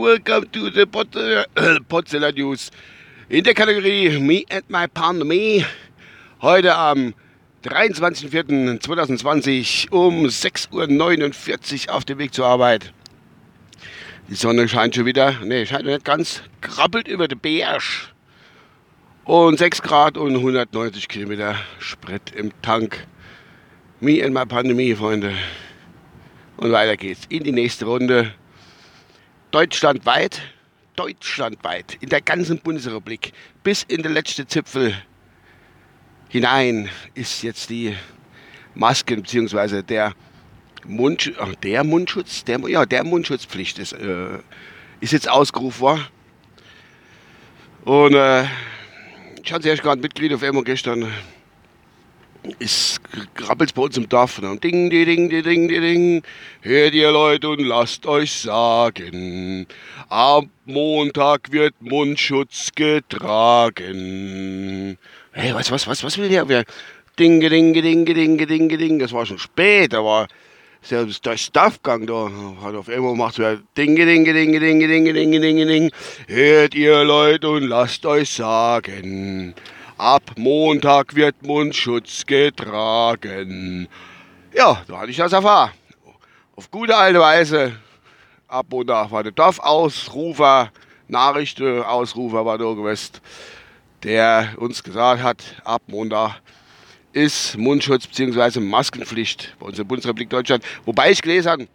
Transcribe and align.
Welcome 0.00 0.48
to 0.50 0.70
the 0.70 0.86
Potzilla 1.88 2.32
News. 2.34 2.70
In 3.28 3.44
der 3.44 3.54
Kategorie 3.54 4.18
Me 4.18 4.44
and 4.50 4.68
My 4.68 4.88
Pandemie. 4.88 5.64
Heute 6.42 6.74
am 6.74 7.14
23.04.2020 7.62 9.92
um 9.92 10.26
6.49 10.26 11.86
Uhr 11.86 11.94
auf 11.94 12.04
dem 12.04 12.18
Weg 12.18 12.34
zur 12.34 12.46
Arbeit. 12.46 12.92
Die 14.28 14.34
Sonne 14.34 14.68
scheint 14.68 14.96
schon 14.96 15.06
wieder, 15.06 15.38
ne, 15.44 15.64
scheint 15.66 15.86
nicht 15.86 16.04
ganz, 16.04 16.42
krabbelt 16.60 17.06
über 17.06 17.28
den 17.28 17.38
Berg. 17.38 18.10
Und 19.30 19.60
6 19.60 19.82
Grad 19.82 20.18
und 20.18 20.34
190 20.34 21.06
Kilometer 21.06 21.54
Sprit 21.78 22.32
im 22.34 22.50
Tank. 22.62 23.06
Me 24.00 24.24
and 24.24 24.34
My 24.34 24.44
Pandemie, 24.44 24.92
Freunde. 24.96 25.32
Und 26.56 26.72
weiter 26.72 26.96
geht's 26.96 27.26
in 27.28 27.44
die 27.44 27.52
nächste 27.52 27.84
Runde. 27.84 28.34
Deutschlandweit, 29.52 30.42
deutschlandweit, 30.96 31.96
in 32.00 32.08
der 32.08 32.22
ganzen 32.22 32.58
Bundesrepublik, 32.58 33.32
bis 33.62 33.84
in 33.84 34.02
den 34.02 34.14
letzten 34.14 34.48
Zipfel 34.48 34.96
hinein 36.28 36.88
ist 37.14 37.44
jetzt 37.44 37.70
die 37.70 37.94
Masken 38.74 39.22
bzw. 39.22 39.84
der 39.84 40.12
Mund, 40.88 41.32
der 41.62 41.84
Mundschutz, 41.84 42.42
der, 42.42 42.58
ja, 42.68 42.84
der 42.84 43.04
Mundschutzpflicht 43.04 43.78
ist, 43.78 43.92
äh, 43.92 44.40
ist 44.98 45.12
jetzt 45.12 45.30
ausgerufen 45.30 45.82
worden. 45.82 46.06
Und 47.84 48.14
äh, 48.14 48.46
ich 49.50 49.54
hatte 49.54 49.68
erst 49.68 49.82
gerade 49.82 50.00
mitgekriegt 50.00 50.32
auf 50.32 50.44
einmal 50.44 50.62
gestern 50.62 51.12
ist 52.60 53.00
krabbelt 53.34 53.74
bei 53.74 53.82
uns 53.82 53.96
im 53.96 54.08
Dorf. 54.08 54.40
Ne? 54.40 54.48
Und 54.48 54.62
ding, 54.62 54.90
di, 54.90 55.04
ding, 55.04 55.28
di, 55.28 55.42
ding, 55.42 55.66
di, 55.66 55.80
ding. 55.80 56.22
Hört 56.60 56.94
ihr 56.94 57.10
Leute 57.10 57.48
und 57.48 57.58
lasst 57.58 58.06
euch 58.06 58.32
sagen, 58.32 59.66
am 60.08 60.50
Montag 60.66 61.50
wird 61.50 61.74
Mundschutz 61.82 62.70
getragen. 62.76 63.88
Hey, 65.32 65.52
was, 65.52 65.68
was, 65.72 65.88
was, 65.88 66.04
was 66.04 66.16
will 66.16 66.28
der? 66.28 66.48
Wer? 66.48 66.62
Ding, 67.18 67.40
ding, 67.40 67.72
ding, 67.72 68.04
ding, 68.04 68.38
ding, 68.38 68.68
ding. 68.68 69.00
Das 69.00 69.10
war 69.10 69.26
schon 69.26 69.40
spät, 69.40 69.94
aber 69.94 70.28
selbst 70.82 71.24
der 71.26 71.36
Staffgang 71.36 72.06
da 72.06 72.30
hat 72.62 72.74
auf 72.74 72.88
einmal 72.88 73.12
gemacht, 73.12 73.34
so 73.34 73.42
ding, 73.76 73.96
ding, 73.96 73.96
ding, 73.96 74.24
ding, 74.24 74.52
ding, 74.60 74.80
ding, 74.80 75.42
ding, 75.42 75.68
ding. 75.68 75.90
Hört 76.26 76.74
ihr 76.74 77.04
Leute 77.04 77.48
und 77.48 77.64
lasst 77.64 78.06
euch 78.06 78.30
sagen, 78.30 79.54
Ab 80.00 80.22
Montag 80.36 81.14
wird 81.14 81.42
Mundschutz 81.42 82.24
getragen. 82.24 83.86
Ja, 84.54 84.82
da 84.88 85.00
hatte 85.00 85.10
ich 85.10 85.18
das 85.18 85.34
erfahren. 85.34 85.72
Auf 86.56 86.70
gute 86.70 86.96
alte 86.96 87.20
Weise. 87.20 87.76
Ab 88.48 88.64
Montag 88.70 89.10
war 89.10 89.22
der 89.22 89.32
Dorfausrufer, 89.32 90.72
Nachrichtenausrufer 91.08 92.46
war 92.46 92.56
da 92.56 92.72
gewesen, 92.72 93.20
der 94.02 94.54
uns 94.56 94.82
gesagt 94.82 95.22
hat, 95.22 95.44
ab 95.64 95.82
Montag 95.86 96.40
ist 97.12 97.56
Mundschutz 97.56 98.06
bzw. 98.06 98.60
Maskenpflicht 98.60 99.56
bei 99.58 99.66
uns 99.66 99.78
in 99.78 99.84
der 99.84 99.88
Bundesrepublik 99.88 100.30
Deutschland. 100.30 100.64
Wobei 100.84 101.10
ich 101.10 101.20
gelesen 101.22 101.50
habe, 101.50 101.68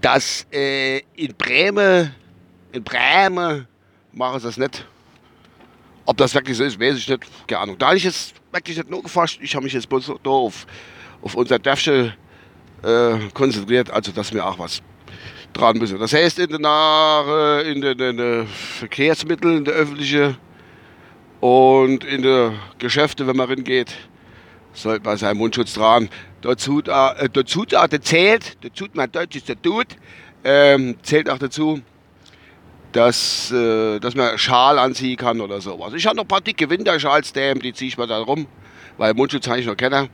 dass 0.00 0.46
äh, 0.52 0.98
in 1.14 1.34
Bremen, 1.36 2.14
in 2.72 2.82
Bremen 2.82 3.66
machen 4.12 4.40
sie 4.40 4.46
das 4.46 4.56
nicht. 4.56 4.86
Ob 6.04 6.16
das 6.16 6.34
wirklich 6.34 6.56
so 6.56 6.64
ist, 6.64 6.80
weiß 6.80 6.96
ich 6.96 7.08
nicht. 7.08 7.24
Keine 7.46 7.60
Ahnung. 7.60 7.78
Da 7.78 7.88
habe 7.88 7.96
ich 7.96 8.04
jetzt 8.04 8.34
wirklich 8.52 8.76
nicht 8.76 8.90
nur 8.90 9.02
gefasst. 9.02 9.38
Ich 9.40 9.54
habe 9.54 9.64
mich 9.64 9.72
jetzt 9.72 9.88
bloß 9.88 10.12
da 10.22 10.30
auf, 10.30 10.66
auf 11.22 11.34
unser 11.34 11.58
Dörfchen 11.58 12.12
äh, 12.82 13.18
konzentriert, 13.34 13.90
also 13.90 14.10
dass 14.12 14.32
wir 14.32 14.44
auch 14.44 14.58
was 14.58 14.82
dran 15.52 15.78
müssen. 15.78 15.98
Das 15.98 16.12
heißt, 16.12 16.38
in 16.38 16.48
den, 16.48 16.62
Nahe, 16.62 17.62
in 17.62 17.80
den, 17.80 17.98
in 17.98 18.16
den 18.16 18.46
Verkehrsmitteln, 18.46 19.58
in 19.58 19.64
der 19.64 19.74
öffentlichen 19.74 20.36
und 21.40 22.04
in 22.04 22.22
den 22.22 22.58
Geschäften, 22.78 23.26
wenn 23.26 23.36
man 23.36 23.48
reingeht, 23.48 23.94
sollte 24.72 25.04
man 25.04 25.16
seinen 25.16 25.38
Mundschutz 25.38 25.74
tragen. 25.74 26.08
Dazu, 26.42 26.80
äh, 26.80 27.28
der 27.28 28.02
zählt, 28.02 28.56
dazu 28.62 28.86
mein 28.92 29.10
Deutsch 29.10 29.36
ist 29.36 29.48
der 29.48 29.60
tut, 29.60 29.86
ähm, 30.44 30.96
zählt 31.02 31.28
auch 31.28 31.38
dazu, 31.38 31.80
dass, 32.92 33.50
äh, 33.52 34.00
dass 34.00 34.14
man 34.14 34.36
Schal 34.38 34.78
anziehen 34.78 35.16
kann 35.16 35.40
oder 35.40 35.60
sowas. 35.60 35.92
Ich 35.94 36.06
habe 36.06 36.16
noch 36.16 36.24
ein 36.24 36.28
paar 36.28 36.40
dicke 36.40 36.68
Winterschalsdämme, 36.68 37.60
die 37.60 37.72
ziehe 37.72 37.88
ich 37.88 37.98
mal 37.98 38.06
dann 38.06 38.22
rum, 38.22 38.46
weil 38.98 39.14
Mundschutz 39.14 39.48
habe 39.48 39.60
ich 39.60 39.66
noch 39.66 39.76
kennen. 39.76 40.08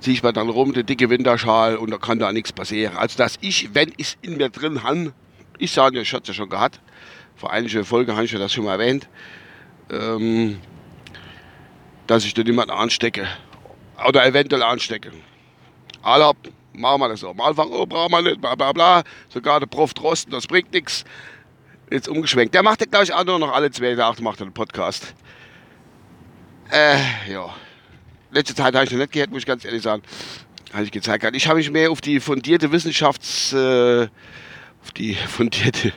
Ziehe 0.00 0.14
ich 0.14 0.22
mal 0.22 0.32
dann 0.32 0.50
rum, 0.50 0.72
den 0.72 0.86
dicke 0.86 1.08
Winterschal 1.10 1.76
und 1.76 1.90
da 1.90 1.96
kann 1.96 2.18
da 2.18 2.32
nichts 2.32 2.52
passieren. 2.52 2.96
Also 2.96 3.16
dass 3.18 3.38
ich, 3.40 3.74
wenn 3.74 3.90
ich 3.96 4.08
es 4.08 4.18
in 4.22 4.36
mir 4.36 4.50
drin 4.50 4.82
habe, 4.82 5.12
ich 5.58 5.72
sage, 5.72 6.00
ich 6.00 6.12
hatte 6.12 6.22
es 6.24 6.28
ja 6.28 6.34
schon 6.34 6.50
gehabt, 6.50 6.80
vor 7.36 7.52
einigen 7.52 7.84
Folgen 7.84 8.12
habe 8.12 8.24
ich 8.24 8.32
ja 8.32 8.38
das 8.38 8.52
schon 8.52 8.64
mal 8.64 8.72
erwähnt, 8.72 9.08
ähm, 9.90 10.60
dass 12.06 12.24
ich 12.24 12.34
da 12.34 12.42
niemanden 12.42 12.72
anstecke 12.72 13.26
oder 14.06 14.24
eventuell 14.26 14.62
anstecke. 14.62 15.12
Alle 16.02 16.32
machen 16.74 17.00
wir 17.00 17.08
das 17.08 17.20
so. 17.20 17.30
Am 17.30 17.40
Anfang, 17.40 17.70
oh, 17.70 17.86
brauchen 17.86 18.12
wir 18.12 18.22
nicht, 18.22 18.40
bla 18.40 18.54
bla 18.54 18.72
bla. 18.72 19.02
Sogar 19.28 19.60
der 19.60 19.66
Prof 19.66 19.94
Drosten, 19.94 20.32
das 20.32 20.46
bringt 20.46 20.72
nichts. 20.72 21.04
Jetzt 21.90 22.08
umgeschwenkt. 22.08 22.54
Der 22.54 22.62
macht 22.62 22.80
ja, 22.80 22.86
glaube 22.86 23.04
ich, 23.04 23.12
auch 23.12 23.24
nur 23.24 23.38
noch 23.38 23.52
alle 23.52 23.70
zwei 23.70 23.94
Tage 23.94 24.22
macht 24.22 24.40
einen 24.40 24.52
Podcast. 24.52 25.14
Äh, 26.70 26.96
ja. 27.30 27.54
Letzte 28.30 28.54
Zeit 28.54 28.74
habe 28.74 28.84
ich 28.84 28.90
noch 28.90 28.98
nicht 28.98 29.12
gehört, 29.12 29.30
muss 29.30 29.40
ich 29.40 29.46
ganz 29.46 29.64
ehrlich 29.64 29.82
sagen. 29.82 30.02
Habe 30.72 30.84
ich 30.84 30.90
gezeigt. 30.90 31.24
Ich 31.34 31.46
habe 31.46 31.58
mich 31.58 31.70
mehr 31.70 31.90
auf 31.90 32.00
die 32.00 32.20
fundierte 32.20 32.70
Wissenschafts... 32.72 33.52
Äh, 33.52 34.08
die 34.92 35.14
fundierte 35.14 35.92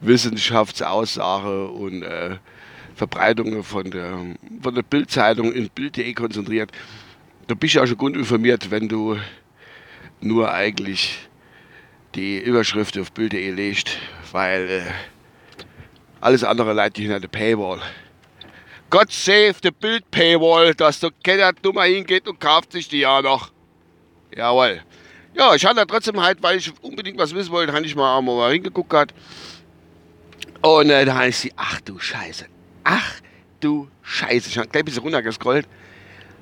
Wissenschaftsaussage 0.00 1.68
und 1.68 2.02
äh, 2.02 2.36
Verbreitung 2.94 3.62
von 3.62 3.90
der, 3.90 4.18
von 4.60 4.74
der 4.74 4.82
Bildzeitung 4.82 5.52
in 5.52 5.68
Bild.de 5.70 6.12
konzentriert. 6.14 6.70
Da 7.46 7.54
bist 7.54 7.74
du 7.74 7.78
ja 7.78 7.86
schon 7.86 7.96
gut 7.96 8.16
informiert, 8.16 8.70
wenn 8.70 8.88
du 8.88 9.16
nur 10.20 10.52
eigentlich 10.52 11.18
die 12.14 12.38
Überschrift 12.38 12.98
auf 12.98 13.12
Bild.de 13.12 13.50
lest, 13.50 13.96
weil 14.32 14.68
äh, 14.68 14.82
alles 16.20 16.44
andere 16.44 16.72
leitet 16.72 16.98
hinter 16.98 17.20
der 17.20 17.28
Paywall. 17.28 17.80
God 18.90 19.10
save 19.12 19.54
the 19.62 19.70
Bild 19.70 20.10
Paywall, 20.10 20.74
dass 20.74 21.00
da 21.00 21.08
keiner 21.24 21.52
dummer 21.52 21.84
hingeht 21.84 22.26
und 22.26 22.40
kauft 22.40 22.72
sich 22.72 22.88
die 22.88 22.98
ja 22.98 23.22
noch. 23.22 23.52
Jawohl. 24.34 24.82
Ja, 25.34 25.54
ich 25.54 25.64
hatte 25.64 25.86
trotzdem 25.86 26.20
halt, 26.20 26.42
weil 26.42 26.58
ich 26.58 26.72
unbedingt 26.82 27.18
was 27.18 27.34
wissen 27.34 27.50
wollte, 27.50 27.72
habe 27.72 27.84
ich 27.84 27.94
mal, 27.94 28.20
mal 28.20 28.52
hingeguckt 28.52 28.90
gehabt. 28.90 29.14
Und 30.62 30.90
äh, 30.90 31.04
da 31.04 31.14
habe 31.14 31.28
ich 31.28 31.36
sie, 31.36 31.52
ach 31.56 31.80
du 31.80 31.98
Scheiße, 31.98 32.46
ach 32.84 33.20
du 33.60 33.88
Scheiße, 34.02 34.48
ich 34.48 34.58
habe 34.58 34.68
gleich 34.68 34.82
ein 34.82 34.84
bisschen 34.84 35.02
runtergescrollt. 35.02 35.66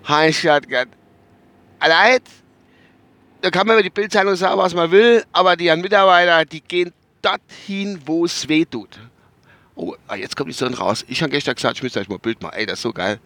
Habe 0.04 0.28
ich 0.28 0.40
gedacht, 0.40 0.88
allein 1.78 2.20
da 3.40 3.50
kann 3.50 3.66
man 3.66 3.76
über 3.76 3.82
die 3.82 3.90
Bildzeitung 3.90 4.34
sagen, 4.34 4.58
was 4.58 4.74
man 4.74 4.90
will, 4.90 5.24
aber 5.32 5.54
die 5.56 5.74
Mitarbeiter, 5.76 6.44
die 6.44 6.60
gehen 6.60 6.92
dorthin, 7.22 8.00
wo 8.04 8.24
es 8.24 8.48
weh 8.48 8.64
tut. 8.64 8.98
Oh, 9.76 9.94
ah, 10.08 10.16
jetzt 10.16 10.36
kommt 10.36 10.48
die 10.48 10.54
Sonne 10.54 10.76
raus. 10.76 11.04
Ich 11.06 11.22
habe 11.22 11.30
gestern 11.30 11.54
gesagt, 11.54 11.76
ich 11.76 11.82
müsste 11.84 12.00
euch 12.00 12.08
mal 12.08 12.16
ein 12.16 12.20
Bild 12.20 12.42
machen. 12.42 12.54
Ey, 12.56 12.66
das 12.66 12.80
ist 12.80 12.82
so 12.82 12.92
geil. 12.92 13.20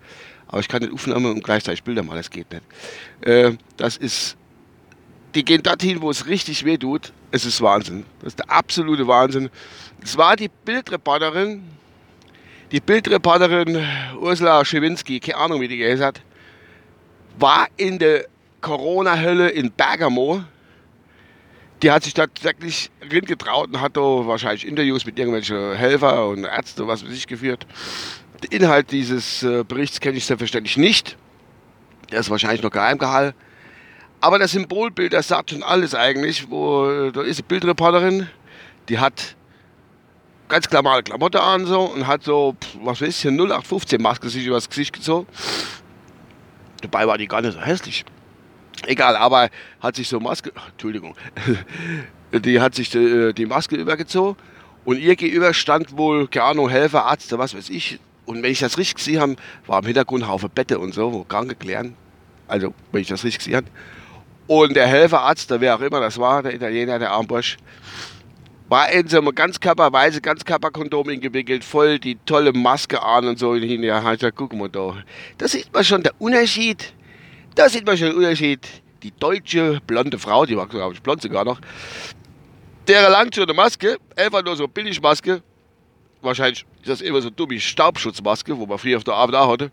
Aber 0.49 0.61
ich 0.61 0.69
kann 0.69 0.83
nicht 0.83 0.93
Aufnahme 0.93 1.31
und 1.31 1.43
gleichzeitig 1.43 1.83
Bilder 1.83 2.03
machen, 2.03 2.19
das 2.19 2.29
geht 2.29 2.51
nicht. 2.53 2.63
Äh, 3.23 3.57
das 3.79 3.97
ist, 3.97 4.37
die 5.35 5.45
gehen 5.45 5.63
dorthin, 5.63 6.03
wo 6.03 6.11
es 6.11 6.27
richtig 6.27 6.65
weh 6.65 6.77
tut. 6.77 7.13
Es 7.31 7.45
ist 7.45 7.61
Wahnsinn. 7.61 8.05
Das 8.21 8.29
ist 8.29 8.39
der 8.39 8.51
absolute 8.51 9.07
Wahnsinn. 9.07 9.51
Es 10.03 10.17
war 10.17 10.37
die 10.37 10.51
Bildreporterin, 10.65 11.63
die 12.71 12.81
Bildreporterin 12.81 13.87
Ursula 14.21 14.65
Schewinski, 14.65 15.21
keine 15.21 15.39
Ahnung, 15.39 15.61
wie 15.61 15.69
die 15.69 15.79
geheißen 15.79 16.05
hat, 16.05 16.21
war 17.39 17.69
in 17.77 17.99
der 17.99 18.27
Corona-Hölle 18.61 19.49
in 19.49 19.71
Bergamo. 19.71 20.43
Die 21.83 21.91
hat 21.91 22.05
sich 22.05 22.15
tatsächlich 22.15 22.91
getraut 23.09 23.69
und 23.69 23.81
hat 23.81 23.97
da 23.97 24.01
wahrscheinlich 24.01 24.67
Interviews 24.67 25.05
mit 25.05 25.19
irgendwelchen 25.19 25.75
Helfer 25.75 26.29
und 26.29 26.45
Ärzten, 26.45 26.87
was 26.87 27.05
weiß 27.05 27.13
ich, 27.13 27.27
geführt. 27.27 27.67
Den 28.45 28.63
Inhalt 28.63 28.91
dieses 28.91 29.43
äh, 29.43 29.65
Berichts 29.67 30.01
kenne 30.01 30.17
ich 30.17 30.27
selbstverständlich 30.27 30.77
nicht. 30.77 31.17
Der 32.11 32.21
ist 32.21 32.31
wahrscheinlich 32.31 32.63
noch 32.63 32.71
geheim 32.71 32.99
gehalten. 32.99 33.37
Aber 34.23 34.39
das 34.39 34.53
Symbolbild, 34.53 35.13
das 35.13 35.27
sagt 35.27 35.51
schon 35.51 35.65
alles 35.65 35.97
eigentlich. 35.97 36.49
Wo, 36.49 37.11
da 37.11 37.23
ist 37.23 37.41
eine 37.41 37.49
Bildreporterin, 37.49 38.29
die 38.89 39.01
hat 39.01 39.35
ganz 40.49 40.69
klar 40.69 40.83
mal 40.83 41.03
Klamotte 41.03 41.43
an 41.43 41.67
so 41.67 41.81
und 41.81 42.07
hat 42.07 42.23
so, 42.23 42.55
was 42.85 43.01
weiß 43.01 43.09
ich, 43.09 43.27
0815 43.27 44.01
Maske 44.01 44.29
sich 44.29 44.47
übers 44.47 44.69
Gesicht 44.69 44.93
gezogen. 44.93 45.27
Dabei 46.83 47.09
war 47.09 47.19
die 47.19 47.27
gar 47.27 47.43
nicht 47.43 47.55
so 47.55 47.61
hässlich. 47.61 48.05
Egal, 48.87 49.17
aber 49.17 49.49
hat 49.81 49.97
sich 49.97 50.09
so 50.09 50.21
Maske, 50.21 50.53
Entschuldigung, 50.71 51.17
die 52.33 52.61
hat 52.61 52.77
sich 52.77 52.91
die, 52.91 52.99
äh, 52.99 53.33
die 53.33 53.47
Maske 53.47 53.75
übergezogen 53.75 54.37
Und 54.85 54.99
ihr 54.99 55.17
gegenüber 55.17 55.53
stand 55.53 55.97
wohl, 55.97 56.29
keine 56.29 56.47
Ahnung, 56.47 56.69
Helfer, 56.69 57.07
Arzt, 57.07 57.37
was 57.37 57.57
weiß 57.57 57.71
ich. 57.71 57.99
Und 58.25 58.41
wenn 58.45 58.53
ich 58.53 58.61
das 58.61 58.79
richtig 58.79 58.97
gesehen 58.97 59.21
habe, 59.21 59.37
war 59.67 59.81
im 59.81 59.87
Hintergrund 59.87 60.29
Haufe 60.29 60.49
Bette 60.49 60.79
und 60.79 60.95
so, 60.95 61.13
wo 61.13 61.25
Kranke 61.25 61.57
klären. 61.57 61.97
Also, 62.47 62.73
wenn 62.93 63.03
ich 63.03 63.09
das 63.09 63.25
richtig 63.25 63.39
gesehen 63.39 63.57
habe. 63.57 63.67
Und 64.47 64.75
der 64.75 64.87
Helferarzt, 64.87 65.51
der 65.51 65.61
wer 65.61 65.77
auch 65.77 65.81
immer 65.81 66.01
das 66.01 66.19
war, 66.19 66.43
der 66.43 66.55
Italiener, 66.55 66.99
der 66.99 67.13
Armbosch, 67.13 67.57
war 68.69 68.91
in 68.91 69.07
so 69.07 69.19
einem 69.19 69.35
ganzkörperweise, 69.35 70.21
Ganzkörperkondom 70.21 71.21
gewickelt, 71.21 71.63
voll 71.63 71.99
die 71.99 72.17
tolle 72.25 72.53
Maske 72.53 73.03
an 73.03 73.29
und 73.29 73.39
so. 73.39 73.51
Und 73.51 73.63
hinterher 73.63 74.03
hat 74.03 74.23
er, 74.23 74.33
guck 74.33 74.53
mal 74.55 74.69
da. 74.69 74.97
Da 75.39 75.47
sieht 75.47 75.73
man 75.73 75.85
schon 75.85 76.03
der 76.03 76.13
Unterschied. 76.19 76.93
Da 77.55 77.69
sieht 77.69 77.87
man 77.87 77.97
schon 77.97 78.09
den 78.09 78.17
Unterschied. 78.17 78.67
Die 79.03 79.13
deutsche 79.19 79.81
blonde 79.87 80.19
Frau, 80.19 80.47
die 80.47 80.57
war, 80.57 80.67
glaube 80.67 80.95
ich, 80.95 81.03
blond 81.03 81.21
sogar 81.21 81.45
noch, 81.45 81.61
der 82.89 83.11
langt 83.11 83.35
so 83.35 83.43
eine 83.43 83.53
Maske, 83.53 83.99
einfach 84.17 84.45
nur 84.45 84.57
so 84.57 84.65
eine 84.65 84.73
Billigmaske. 84.73 85.43
Wahrscheinlich 86.21 86.65
ist 86.81 86.89
das 86.89 87.01
immer 87.01 87.21
so 87.21 87.29
eine 87.29 87.37
dumme 87.37 87.59
Staubschutzmaske, 87.59 88.57
wo 88.57 88.65
man 88.65 88.79
früher 88.79 88.97
auf 88.97 89.05
der 89.05 89.15
Arbeit 89.15 89.35
auch 89.37 89.53
hatte 89.53 89.71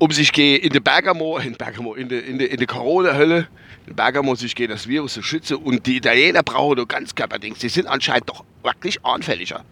um 0.00 0.10
sich 0.10 0.36
in 0.36 0.70
die 0.70 0.80
Bergamo, 0.80 1.36
in 1.36 1.54
Bergamo, 1.54 1.94
in 1.94 2.08
die, 2.08 2.16
in 2.16 2.38
die, 2.38 2.46
in 2.46 2.56
die 2.56 2.66
Corona-Hölle, 2.66 3.48
in 3.86 3.94
Bergamo 3.94 4.34
sich 4.34 4.54
gegen 4.54 4.72
das 4.72 4.88
Virus 4.88 5.12
zu 5.12 5.22
schützen. 5.22 5.58
Und 5.58 5.86
die 5.86 5.98
Italiener 5.98 6.42
brauchen 6.42 6.76
nur 6.76 6.88
ganz 6.88 7.14
Körperdings. 7.14 7.58
Die 7.58 7.68
sind 7.68 7.86
anscheinend 7.86 8.30
doch 8.30 8.42
wirklich 8.62 9.04
anfälliger. 9.04 9.62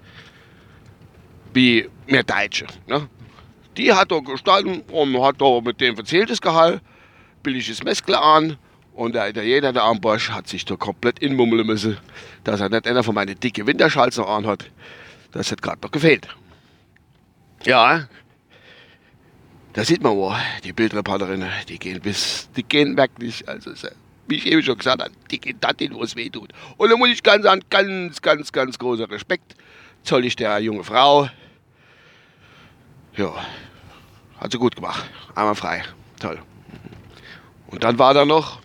Wie 1.54 1.88
mehr 2.06 2.24
Deutsche. 2.24 2.66
Ne? 2.86 3.08
Die 3.78 3.90
hat 3.90 4.10
doch 4.10 4.20
gestanden 4.20 4.82
und 4.92 5.18
hat 5.22 5.40
doch 5.40 5.62
mit 5.62 5.80
dem 5.80 5.96
verzähltes 5.96 6.42
Gehalt, 6.42 6.82
billiges 7.42 7.82
Messkle 7.82 8.20
an. 8.20 8.58
Und 8.92 9.14
der 9.14 9.30
Italiener, 9.30 9.72
der 9.72 9.84
Ambosch, 9.84 10.30
hat 10.30 10.46
sich 10.46 10.66
da 10.66 10.76
komplett 10.76 11.20
inmummeln 11.20 11.66
müssen, 11.66 11.96
dass 12.44 12.60
er 12.60 12.68
nicht 12.68 12.86
einer 12.86 13.02
von 13.02 13.14
meinen 13.14 13.40
dicke 13.40 13.66
Winterschals 13.66 14.18
noch 14.18 14.28
anhat. 14.28 14.70
Das 15.32 15.50
hat 15.50 15.62
gerade 15.62 15.78
noch 15.80 15.90
gefehlt. 15.90 16.28
Ja, 17.64 18.08
da 19.78 19.84
sieht 19.84 20.02
man, 20.02 20.10
oh, 20.14 20.34
die 20.64 20.72
Bildreporterinnen, 20.72 21.48
die 21.68 21.78
gehen 21.78 22.00
bis, 22.00 22.48
die 22.56 22.64
gehen 22.64 22.96
wirklich, 22.96 23.48
also 23.48 23.70
wie 24.26 24.34
ich 24.34 24.46
eben 24.46 24.60
schon 24.60 24.76
gesagt 24.76 25.00
habe, 25.00 25.12
die 25.30 25.38
gehen 25.38 25.60
dahin, 25.60 25.94
wo 25.94 26.02
es 26.02 26.16
weh 26.16 26.28
tut. 26.28 26.50
Und 26.76 26.90
da 26.90 26.96
muss 26.96 27.10
ich 27.10 27.22
ganz 27.22 27.44
sagen, 27.44 27.62
ganz, 27.70 28.20
ganz, 28.20 28.50
ganz 28.50 28.76
großer 28.76 29.08
Respekt 29.08 29.54
zoll 30.02 30.24
ich 30.24 30.34
der 30.34 30.58
junge 30.58 30.82
Frau. 30.82 31.30
Ja, 33.16 33.32
hat 34.40 34.50
sie 34.50 34.58
gut 34.58 34.74
gemacht. 34.74 35.08
Einmal 35.36 35.54
frei. 35.54 35.84
Toll. 36.18 36.40
Und 37.68 37.84
dann 37.84 38.00
war 38.00 38.14
da 38.14 38.24
noch 38.24 38.60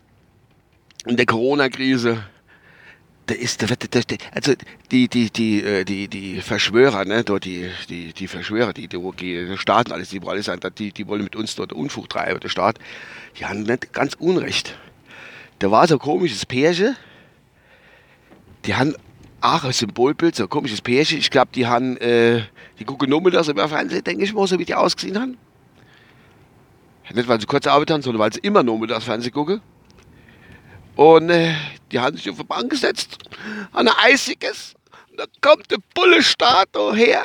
in 1.05 1.15
der 1.15 1.27
Corona-Krise 1.27 2.23
da 3.25 3.35
ist, 3.35 3.61
da 3.61 3.69
wird, 3.69 3.95
da, 3.95 4.01
also 4.33 4.53
die, 4.91 5.07
die, 5.07 5.29
die, 5.29 5.63
äh, 5.63 5.85
die, 5.85 6.07
die 6.07 6.41
Verschwörer, 6.41 7.05
ne, 7.05 7.23
dort 7.23 7.45
die, 7.45 7.69
die, 7.89 8.11
die 8.13 8.27
Verschwörer, 8.27 8.73
die, 8.73 8.87
die, 8.87 9.57
Staaten, 9.57 9.91
alles, 9.91 10.09
die 10.09 10.21
wollen 10.21 10.43
alles, 10.45 10.59
die, 10.77 10.91
die 10.91 11.07
wollen 11.07 11.23
mit 11.23 11.35
uns 11.35 11.55
dort 11.55 11.71
Unfug 11.71 12.09
treiben, 12.09 12.39
der 12.39 12.49
Staat, 12.49 12.79
die 13.39 13.45
haben 13.45 13.63
nicht 13.63 13.93
ganz 13.93 14.15
Unrecht. 14.15 14.77
Da 15.59 15.71
war 15.71 15.87
so 15.87 15.95
ein 15.95 15.99
komisches 15.99 16.45
Pärchen, 16.45 16.97
die 18.65 18.75
haben 18.75 18.95
auch 19.39 19.63
ein 19.63 19.73
Symbolbild, 19.73 20.35
so 20.35 20.43
ein 20.43 20.49
komisches 20.49 20.81
Pärchen, 20.81 21.17
ich 21.19 21.29
glaube, 21.29 21.51
die 21.55 21.65
haben, 21.65 21.97
äh, 21.97 22.43
die 22.79 22.83
gucken 22.83 23.09
nur 23.09 23.21
mit 23.21 23.33
im 23.33 23.69
Fernsehen, 23.69 24.03
denke 24.03 24.23
ich 24.25 24.33
mal, 24.33 24.47
so 24.47 24.59
wie 24.59 24.65
die 24.65 24.75
ausgesehen 24.75 25.19
haben. 25.19 25.37
Nicht, 27.13 27.27
weil 27.27 27.39
sie 27.39 27.45
kurz 27.45 27.67
arbeiten, 27.67 28.01
sondern 28.01 28.21
weil 28.21 28.33
sie 28.33 28.39
immer 28.39 28.63
nur 28.63 28.79
mit 28.79 28.89
das 28.89 29.03
Fernsehen 29.03 29.33
gucken. 29.33 29.61
Und 30.95 31.29
äh, 31.29 31.53
die 31.93 32.17
sich 32.17 32.29
auf 32.29 32.37
die 32.37 32.43
Bank 32.43 32.69
gesetzt, 32.69 33.17
an 33.71 33.87
ein 33.87 33.95
eisiges. 33.97 34.73
Da 35.15 35.25
kommt 35.41 35.69
der 35.69 35.77
Bulle-Statue 35.93 36.95
her. 36.95 37.23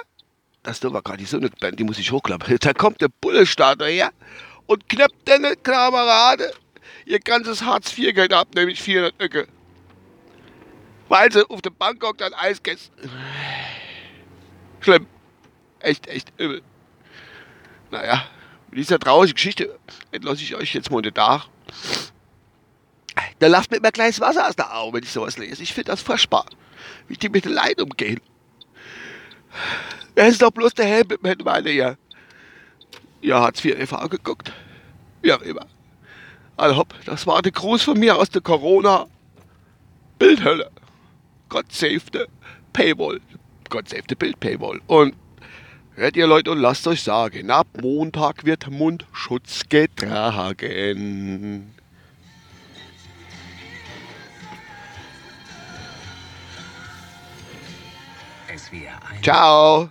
Das 0.63 0.83
war 0.83 1.01
gerade 1.03 1.19
die 1.19 1.25
Sonne, 1.25 1.51
die 1.51 1.85
muss 1.85 1.99
ich 1.99 2.13
hochklappen. 2.13 2.59
Da 2.61 2.75
kommt 2.75 3.01
der 3.01 3.09
Bulle-Statue 3.09 3.89
her 3.89 4.13
und 4.67 4.89
knappt 4.89 5.27
deine 5.27 5.57
Kamerade 5.57 6.53
ihr 7.07 7.21
ganzes 7.21 7.63
Hartz-IV-Geld 7.63 8.33
ab, 8.33 8.49
nämlich 8.55 8.83
400 8.83 9.15
Öcke. 9.21 9.49
Weil 11.09 11.33
sie 11.33 11.49
auf 11.49 11.63
der 11.63 11.71
Bank 11.71 12.03
hockt 12.03 12.21
an 12.21 12.35
Eis 12.35 12.63
gegessen. 12.63 12.93
Schlimm. 14.81 15.07
Echt, 15.81 16.07
echt 16.07 16.33
übel. 16.39 16.63
Naja, 17.91 18.27
mit 18.69 18.81
dieser 18.81 18.99
traurigen 18.99 19.35
Geschichte 19.35 19.79
entlasse 20.13 20.43
ich 20.43 20.55
euch 20.55 20.75
jetzt 20.75 20.91
mal 20.91 21.01
den 21.01 21.15
Tag. 21.15 21.47
Da 23.39 23.47
läuft 23.47 23.71
mir 23.71 23.77
immer 23.77 23.93
kleines 23.93 24.19
Wasser 24.21 24.49
aus 24.49 24.57
der 24.57 24.77
Augen, 24.77 24.95
wenn 24.95 25.05
ich 25.05 25.13
sowas 25.13 25.39
lese. 25.39 25.63
Ich 25.63 25.73
finde 25.73 25.93
das 25.93 26.03
furchtbar, 26.03 26.47
wie 27.07 27.17
die 27.17 27.29
mit 27.29 27.45
den 27.45 27.53
Leid 27.53 27.81
umgehen. 27.81 28.21
Wer 30.15 30.29
ist 30.29 30.41
doch 30.43 30.51
bloß 30.51 30.75
der 30.75 30.85
Helm 30.87 31.09
mit 31.23 31.41
dem 31.41 31.45
meine 31.45 31.71
ja. 31.71 31.95
Ja, 33.21 33.41
Hartz 33.41 33.65
IV 33.65 33.77
e.V. 33.79 34.09
geguckt. 34.09 34.53
Wie 35.23 35.33
auch 35.33 35.43
immer. 35.43 35.67
Also 36.57 36.85
das 37.07 37.27
war 37.27 37.43
der 37.43 37.51
Gruß 37.53 37.83
von 37.83 37.99
mir 37.99 38.17
aus 38.17 38.31
der 38.31 38.43
Corona-Bildhölle. 38.43 40.71
Gott 41.49 41.73
save 41.73 42.03
the 42.13 42.27
Paywall. 42.73 43.21
Gott 43.71 43.89
save 43.89 44.05
the 44.09 44.15
Bild 44.15 44.39
Paywall. 44.41 44.81
Und 44.87 45.15
hört 45.95 46.17
ihr 46.17 46.27
Leute 46.27 46.51
und 46.51 46.59
lasst 46.59 46.89
euch 46.89 47.03
sagen, 47.03 47.51
ab 47.51 47.67
Montag 47.81 48.45
wird 48.45 48.71
Mundschutz 48.71 49.69
getragen. 49.69 51.75
Ciao. 59.23 59.91